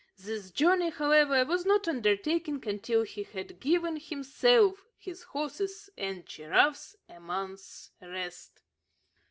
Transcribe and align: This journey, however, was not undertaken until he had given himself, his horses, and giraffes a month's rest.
This 0.17 0.49
journey, 0.49 0.89
however, 0.89 1.45
was 1.45 1.63
not 1.63 1.87
undertaken 1.87 2.59
until 2.65 3.03
he 3.03 3.21
had 3.21 3.59
given 3.59 3.97
himself, 3.99 4.83
his 4.97 5.21
horses, 5.21 5.91
and 5.95 6.25
giraffes 6.25 6.95
a 7.07 7.19
month's 7.19 7.91
rest. 8.01 8.61